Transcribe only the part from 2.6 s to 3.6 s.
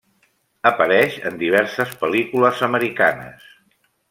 americanes.